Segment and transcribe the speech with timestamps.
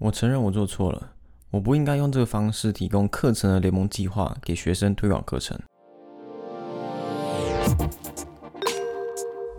[0.00, 1.12] 我承认我做错了，
[1.50, 5.60] 我不应该用这个方式提供课程的联盟计划给学生推广课程。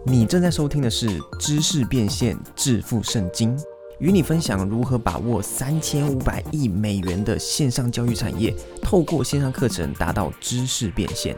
[0.04, 3.56] 你正在收听的是《知识变现致富圣经》，
[4.00, 8.52] 与你分享如何把握三千五百亿美元的线上教育产业，
[8.82, 11.38] 透过线上课程达到知识变现。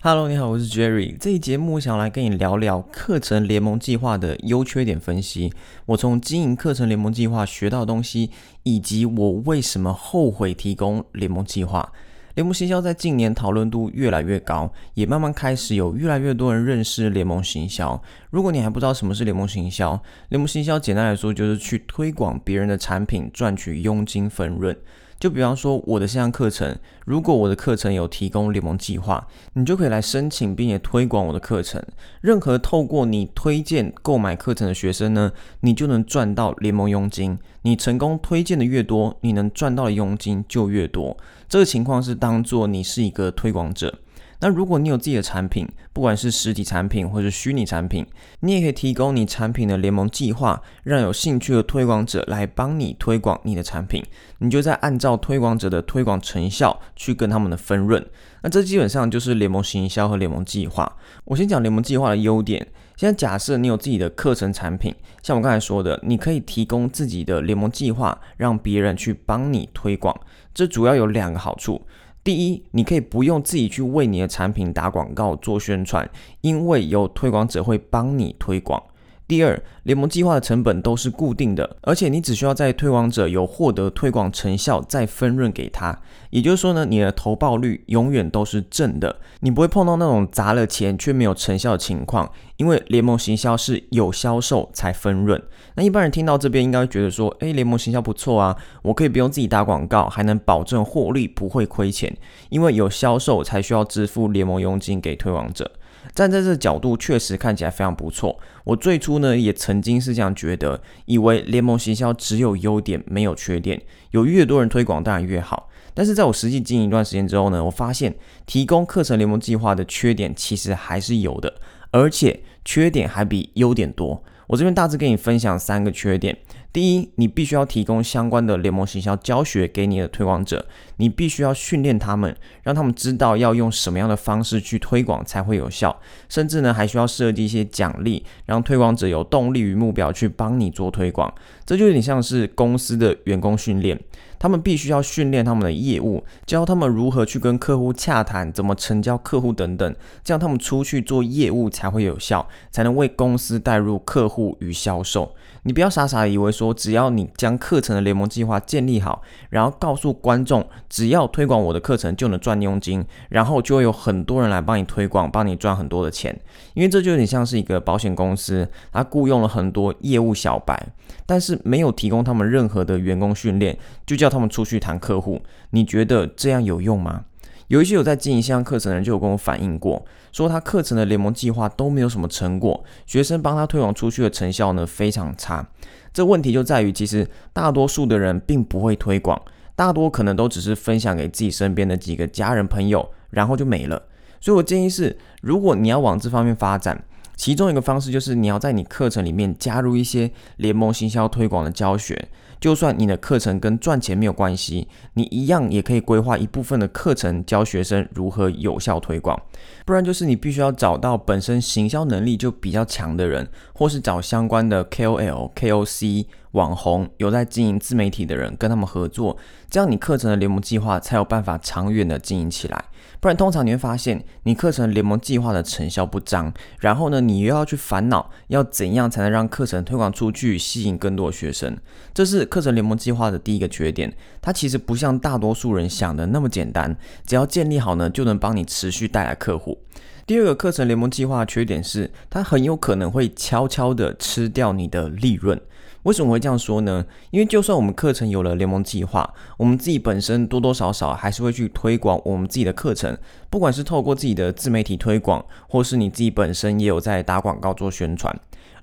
[0.00, 1.16] Hello，你好，我是 Jerry。
[1.18, 5.52] 这一节目想来跟你聊聊课程联盟计划的优缺点分析。
[5.86, 8.30] 我从经营课程联盟计划学到的东西，
[8.62, 11.92] 以及我为什么后悔提供联盟计划。
[12.36, 18.00] 联盟行销在近年讨论度越来越高，也慢慢开始有越来越多人认识联盟行销。
[18.30, 24.76] 如果你还不知道什么是联盟行销，联盟行销简单来说就是去推广别人的产品，赚取佣金分润。
[25.18, 31.82] 就比方说我的线上课程，如果我的课程有提供联盟计划，你就可以来申请并且推广我的课程。
[32.20, 37.38] 任何透过你推荐购买课程的学生呢，你就能赚到联盟佣金。
[37.62, 41.16] 你成功推荐的越多，你能赚到的佣金就越多。
[41.48, 43.98] 这个情况是当做你是一个推广者。
[44.40, 48.06] 那如果你有自己的产品，不管是实体产品或者虚拟产品，
[48.40, 54.02] 你也可以提供你产品的联盟计划，让有兴趣的推广者来帮你推广你的产品。
[54.38, 58.04] 你就在按照推广者的推广成效去跟他们的分润。
[58.42, 60.96] 那这基本上就是联盟行销和联盟计划。
[61.24, 62.64] 我先讲联盟计划的优点。
[62.96, 70.16] 现在假设你有自己的课程产品，像我刚才说的，你可以提供自己的联盟计划，让别人去帮你推广。
[70.52, 71.80] 这主要有两个好处。
[72.28, 76.06] 第一，你可以不用自己去为你的产品打广告、做宣传，
[76.42, 78.82] 因为有推广者会帮你推广。
[79.28, 86.00] 第二，联盟计划的成本都是固定的，而且你只需要在推广者有获得推广成效，再分润给他。
[86.30, 92.30] 也就是说呢，你的投报率永远都是正的，你不会碰到那种砸了钱却没有成效的情况。
[92.56, 95.40] 因为联盟行销是有销售才分润。
[95.74, 102.16] 那一般人听到这边应该会觉得说，诶，联盟行销不错啊，我可以不用自己打广告，还能保证获利不会亏钱，
[102.48, 105.70] 因为有销售才需要支付联盟佣金给推广者。
[106.14, 108.38] 站在这角度，确实看起来非常不错。
[108.64, 113.80] 我最初呢，也曾经是这样觉得，以为联盟行销只有优点没有缺点，
[114.10, 115.68] 有越多人推广当然越好。
[115.94, 118.14] 但是在我实际经营一段时间之后呢，我发现
[118.46, 121.54] 提供课程联盟计划的缺点其实还是有的，
[121.90, 124.22] 而且缺点还比优点多。
[124.46, 126.36] 我这边大致跟你分享三个缺点。
[126.70, 130.66] 第一，你必须要提供相关的联盟行销教学给你的推广者，
[130.98, 141.32] 你必须要训练他们，让他们知道要用什么样的方式去推广才会有效，甚至呢还需要设计一些奖励，让推广者有动力与目标去帮你做推广。
[141.64, 143.98] 这就有点像是公司的员工训练，
[144.38, 155.34] 他们必须要训练他们的业务，教他们如何去跟客户洽谈，怎么成交客户等等，这样他们出去做业务才会有效，才能为公司带入客户与销售。
[155.64, 166.36] 你不要傻傻以为说，只要你将课程的联盟计划建立好，然后告诉观众，只要推广我的课程就能赚佣金，然后就会有很多人来帮你推广，帮你赚很多的钱。
[166.74, 170.88] 因为这就有点像是一个保险公司，他雇佣了很多业务小白，
[171.24, 175.40] 但是没有提供他们任何的员工训练，就叫他们出去谈客户。
[175.70, 177.24] 你觉得这样有用吗？
[177.68, 180.02] 有一些有在经营线上课程的人就有跟我反映过，
[180.32, 185.68] 说他课程的联盟计划都没有什么成果，学生帮他推广出去的成效呢非常差。
[186.18, 189.40] 这问题就在于，其实大多数的人并不会推广，
[189.76, 194.02] 大多可能都只是分享给自己身边的几个家人朋友，然后就没了。
[194.40, 197.04] 所以我建议是，如果你要往这方面发展，
[197.36, 202.28] 其中一个方式就是你要在你课程里面加入一些联盟行销推广的教学。
[202.60, 209.40] 就算你的课程跟赚钱没有关系，你一样也可以规划一部分的课程教学生如何有效推广。
[209.84, 216.26] 不然就是你必须要找到本身行销能力就比较强的人，或是找相关的 KOL、KOC。
[216.52, 219.36] 网红有在经营自媒体的人跟他们合作，
[219.70, 222.84] 这样你课程的联盟计划才有办法长远的经营起来。
[223.20, 231.76] 不然，通常你会发现你课程联盟计划的成效不彰，然后呢，你又要去烦恼要怎样才能让课程推广出去，吸引更多的学生。
[232.14, 236.96] 这是课程联盟计划的第一个缺点，它其实不像大多数人想的那么简单，
[237.26, 239.78] 只要建立好呢，就能帮你持续带来客户。
[240.24, 245.58] 第二个课程联盟计划的缺点是，它很有可能会悄悄的吃掉你的利润。
[246.04, 247.04] 为什么会这样说呢？
[247.30, 253.16] 因为就算我们课程有了联盟计划，我们自己本身多多少少还是会去推广我们自己的课程，
[253.50, 258.34] 不管是透过自己的自媒体推广，或是你自己本身也有在打广告做宣传。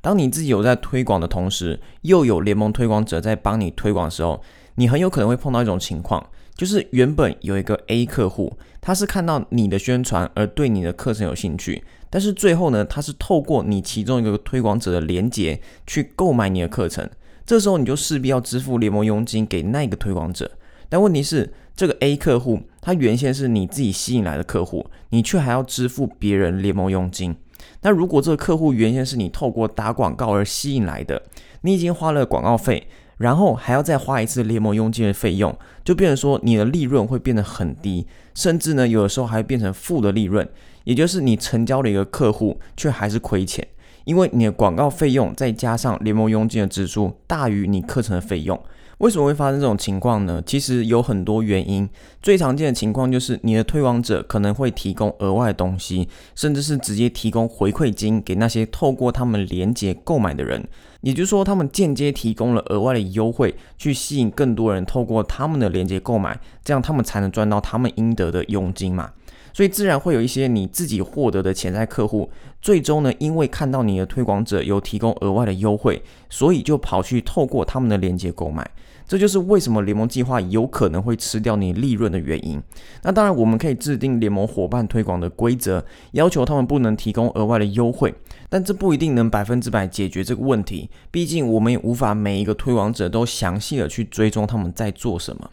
[0.01, 4.41] 当你自己有在推广的同时，又有联盟推广者在帮你推广的时候，
[4.75, 6.23] 你很有可能会碰到一种情况，
[6.55, 11.83] 就是原本有一个 A 客户，他是看到你的宣传而对你的课程有兴趣。
[12.15, 17.09] 但是最后呢，他是透过你其中一个推广者的连接去购买你的课程，
[17.45, 20.49] 这时候你就势必要支付联盟佣金给那个推广者。
[20.87, 27.35] 但问题是，这个 A 客户他原先是你自己吸引来的客户，你却还要支付别人联盟佣金。
[27.81, 31.21] 那如果这个客户原先是你透过打广告而吸引来的，
[31.63, 32.87] 你已经花了广告费，
[33.17, 35.53] 然后还要再花一次联盟佣金的费用，
[35.83, 40.47] 就变成说你的利润会变得很低，甚至呢有的时候还会变成负的利润，
[40.85, 43.67] 也就是你成交了一个客户却还是亏钱，
[44.05, 48.57] 因为你的广告费用再加上联盟佣金的支出大于你课程的费用。
[48.99, 50.41] 为什么会发生这种情况呢？
[50.45, 51.89] 其实有很多原因，
[52.21, 60.65] 最常见的情况就是你的推广者可能会提供额外的东西，甚至是直接提供回馈金给那些透过他们连接购买的人，
[61.01, 69.11] 也就是说，他们间接提供了额外的优惠，去吸引更多人透过他们的连接购买，这样他们才能赚到他们应得的佣金嘛。
[69.55, 72.29] 所以自然会有一些你自己获得的潜在客户，
[72.61, 78.69] 最终呢，因为看到你的推广者有提供额外的优惠，所以就跑去透过他们的链接购买。
[79.07, 82.61] 这就是为什么联盟计划有可能会吃掉你利润的原因。
[83.03, 88.13] 那当然，我们可以制定联盟伙伴推广的规则，要求他们不能提供额外的优惠，
[88.49, 90.89] 但这不一定能百分之百解决这个问题。
[91.11, 95.49] 毕竟，我们也无法每一个推广者都详细的去追踪他们在做什么。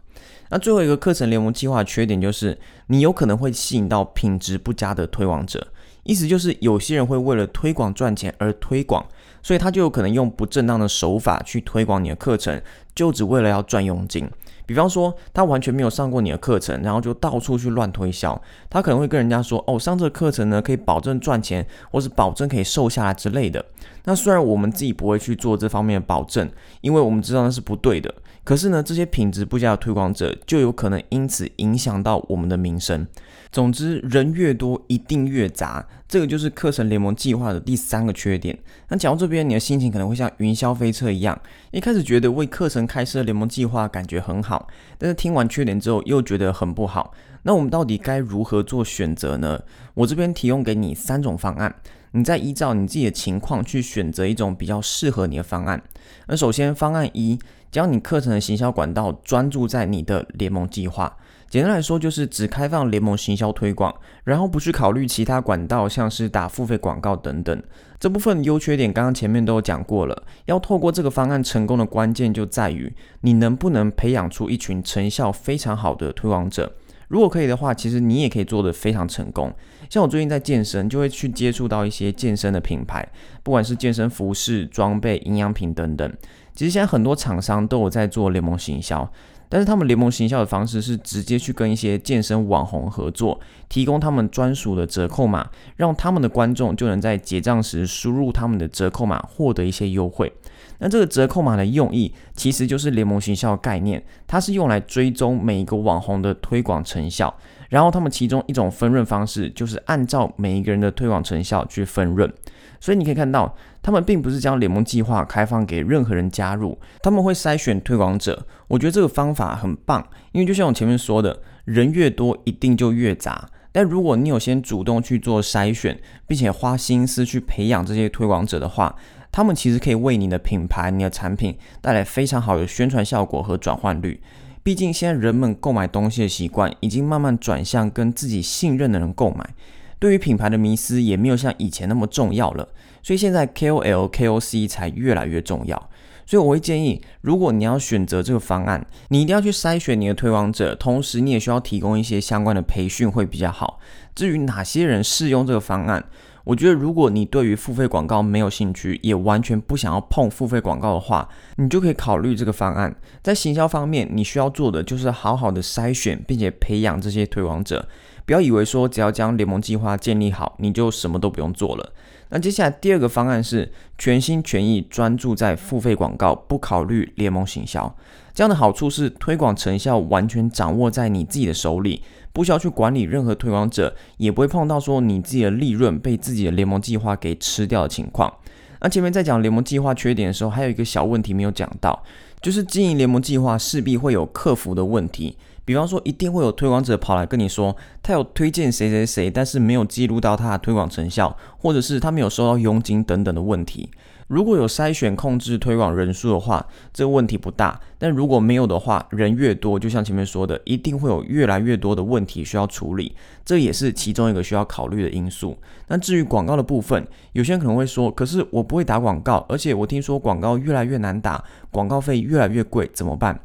[0.53, 2.59] 那最后一个课程联盟计划的缺点就是，
[2.89, 5.69] 你有可能会吸引到品质不佳的推广者。
[6.03, 9.03] 意思就是，有些人会为了推广赚钱而推广，
[9.43, 12.61] 所以他就有可能用不正当的手法去推广你的课程。
[12.95, 14.29] 就只为了要赚佣金，
[14.67, 23.65] 比方说他完全没有上过你的课程，然后就到处去乱推销，他可能会跟人家说：“哦，上这个课程呢可以保证赚钱，或是保证可以瘦下来之类的。”
[24.05, 26.51] 那虽然我们自己不会去做这方面的保证，
[26.81, 28.13] 因为我们知道那是不对的，
[28.43, 33.07] 可是呢，这些品质不佳的推广者就有可能因此影响到我们的名声。
[33.53, 38.59] 总之，人越多一定越杂，这个就是课程联盟计划的第三个缺点。
[38.89, 41.39] 那讲到这边，你的心情可能会像云霄飞车一样，
[41.71, 44.69] 一开始觉得为课程开设联盟计划感觉很好，
[44.99, 47.13] 但是听完缺点之后又觉得很不好。
[47.43, 49.61] 那我们到底该如何做选择呢？
[49.95, 51.75] 我这边提供给你三种方案，
[52.13, 55.83] 你再依照你自己的情况去选择一种比较适合你的方案。
[56.29, 57.39] 那首先，方案一，
[57.71, 61.17] 将你课程的行销管道专注在你的联盟计划。
[61.53, 63.95] 简单来说，就是只开放联盟行销推广，
[64.25, 67.63] 然后不去考虑其他管道，像是打付费广告等等。
[68.01, 70.23] 这部分优缺点刚刚前面都有讲过了。
[70.47, 72.91] 要透过这个方案成功的关键就在于
[73.21, 76.73] 你能不能培养出一群成效非常好的推广者。
[77.09, 79.53] 如果可以的话，其实你也可以做得非常成功。
[79.91, 83.07] 像我最近在健身，就会去接触到一些健身的品牌，
[83.43, 86.11] 不管是健身服饰、装备、营养品等等。
[86.55, 89.07] 其实现在很多厂商都有在做联盟行销。
[89.53, 93.39] 但是他们联盟行销的方式是直接去跟一些健身网红合作，
[93.69, 95.47] 提供他们专属的折扣码，
[95.77, 100.33] 让他们的观众就能在结账时输入他们的折扣码，获得一些优惠。
[100.79, 107.35] 那这个折扣码的用意其实就是联盟行销的概念，它是用来追踪每一个网红的推广成效，
[107.69, 112.33] 然后他们其中一种分润方式就是按照每一个人的推广成效去分润。
[112.83, 118.45] 所以你可以看到，他们并不是将联盟计划开放给任何人加入，他们会筛选推广者。
[118.67, 123.49] 我觉得这个方法很棒，因为就像我前面说的，人越多一定就越杂。
[123.71, 125.97] 但如果你有先主动去做筛选，
[126.27, 128.97] 并且花心思去培养这些推广者的话，
[129.31, 134.21] 他们其实可以为你的品牌、你的产品带来非常好的宣传效果和转换率。
[134.65, 139.55] 毕竟现在人们购买东西的习惯已经慢慢转向跟自己信任的人购买。
[140.03, 142.69] 对于品牌的迷思也没有像以前那么重要了，
[143.05, 145.91] 所以现在 KOL、KOC 才越来越重要。
[146.27, 153.79] 所以我会建议，如果你要选择这个方案，你一定要去筛选你的推广者，同时你也需要提供一些相关的培训会比较好。
[154.13, 156.05] 至于哪些人适用这个方案，
[156.43, 161.29] 我觉得如果你对于付费广告没有兴趣，也完全不想要碰付费广告的话，
[161.59, 162.93] 你就可以考虑这个方案。
[163.23, 167.89] 在行销方面，你需要做的就是好好的筛选并且培养这些推广者。
[168.25, 171.93] 不要以为说只要将联盟计划建立好，你就什么都不用做了。
[172.31, 177.95] 那接下来第二个方案是全心全意专注在付费广告，不考虑联盟行销。
[178.33, 182.03] 这样的好处是推广成效完全掌握在你自己的手里，
[182.33, 188.33] 不需要去管理任何推广者，也不会碰到说你自己的利润被自己的联盟计划给吃掉的情况。
[188.81, 192.03] 那前面在讲联盟计划缺点的时候，还有一个小问题没有讲到，
[192.41, 195.37] 就是经营联盟计划势必会有客服的问题。
[195.65, 203.89] 比方说，一定会有推广者跑来跟你说，他有推荐谁谁谁，但是没有记录到他的推广成效，或者是他没有收到佣金等等的问题。
[204.29, 213.15] 如果有筛选控制推广人数的话，这个问题不大；但如果没有的话，人越多，就像前面说的，一定会有越来越多的问题需要处理，
[213.45, 215.57] 这也是其中一个需要考虑的因素。
[215.89, 223.39] 那至于广告的部分，有些人可能会说：“可是我不会打广告，而且我听说广告越来越难打，广告费越来越贵，怎么办？”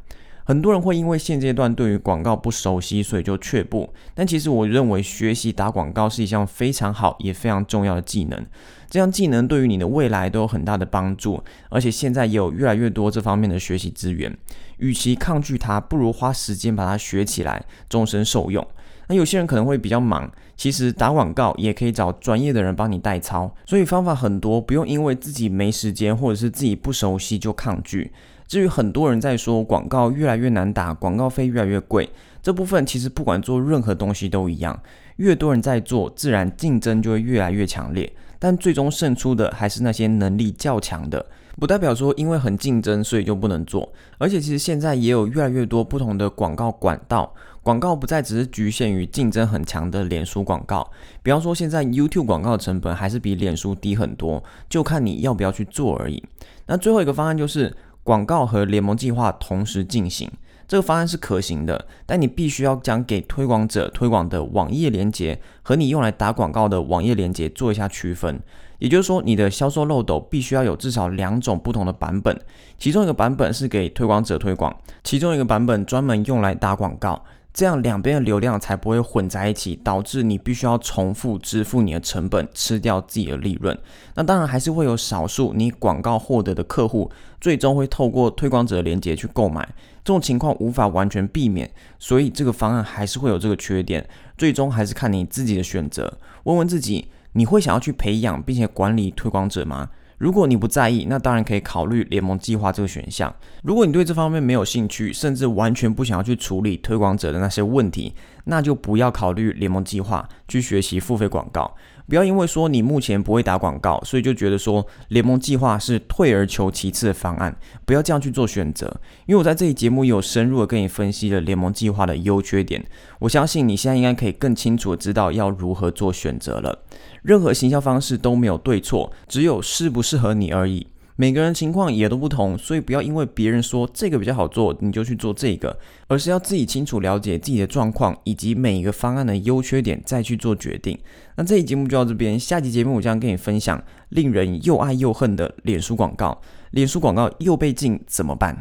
[0.48, 3.89] 很多人会因为现阶段对于广告不熟悉，所以就却步。
[4.13, 8.46] 但其实我认为学习打广告是一项非常好也非常重要的技能。
[8.89, 14.34] 这项技能对于你的未来都有很大的帮助，而且现在也有越来越多这方面的学习资源。
[14.77, 18.66] 与其抗拒它，不如花时间把它学起来，终身受用。
[19.10, 28.13] 那有些人可能会比较忙，其实打广告也可以找专业的人帮你代操，所以方法很多，不用因为自己没时间或者是自己不熟悉就抗拒。
[28.48, 32.10] 至于很多人在说广告越来越难打，广告费越来越贵，
[32.42, 34.80] 这部分其实不管做任何东西都一样，
[35.18, 38.12] 越多人在做，自然竞争就会越来越强烈。
[38.39, 41.25] 但最终胜出的还是那些能力较强的，
[41.58, 43.92] 不代表说因为很竞争所以就不能做。
[44.20, 50.89] 而且其实现在也有越来越多不同的广告管道，广告不再只是局限于竞争很强的脸书广告。
[51.22, 56.24] 比方说现在 YouTube 广告的成本还是比脸书低很多，就看你要不要去做而已。
[56.68, 57.75] 那最后一个方案就是。
[58.08, 60.32] 广告和联盟计划同时进行，
[60.66, 68.40] 这个方案是可行的，但你必须要将给推广者推广的网页连接和你用来打广告的网页连接做一下区分。
[68.80, 72.40] 也就是说，你的销售漏斗必须要有至少两种不同的版本，
[72.78, 74.74] 其中一个版本是给推广者推广，
[75.04, 77.22] 其中一个版本专门用来打广告。
[77.58, 83.76] 这样两边的流量才不会混在一起，导致你必须要重复支付你的成本，吃掉自己的利润。
[84.14, 87.10] 那当然还是会有少数你广告获得的客户，
[87.42, 89.68] 最终会透过推广者的连接去购买。
[90.04, 94.08] 这种情况无法完全避免，所以这个方案还是会有这个缺点。
[94.38, 96.16] 最终还是看你自己的选择。
[96.44, 99.90] 问问自己，你会想要去培养并且管理推广者吗？
[100.18, 103.34] 如果你不在意，那当然可以考虑联盟计划这个选项。
[103.64, 108.14] 如果你对这方面没有兴趣，甚至完全不想要去处理推广者的那些问题，
[108.46, 111.76] 那就不要考虑联盟计划，去学习付费广告。
[112.08, 117.56] 不要因为说你目前不会打广告，所以就觉得说联盟计划是退而求其次的方案。
[117.86, 118.88] 不要这样去做选择，
[119.26, 122.86] 因为我在这期节目有深入的跟你分析了联盟计划的优缺点。
[123.20, 126.84] 我相信你现在应该可以更清楚的知道要如何做选择了。
[127.24, 130.88] 任何行销方式都没有对错，只有适不适合你而已。
[131.20, 135.76] 每个人情况也都不同，所以不要因为别人说这个比较好做，你就去做这个，
[136.08, 140.96] 而是要自己清楚了解自己的状况以及每一个方案的优缺点，再去做决定。
[141.36, 146.40] 那这期节目就到这边，下期节目我将跟你分享令人又爱又恨的脸书广告。
[146.70, 148.56] 脸书广告又被禁怎么办？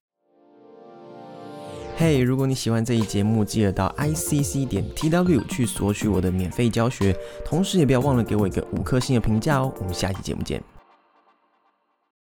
[1.99, 9.71] 嘿，如果你喜欢这一节目，记得到 i c c 点 t w 去索取我的免费教学，同时也不要忘了给我一个五颗星的评价哦。
[9.79, 10.76] 我们下期节目见。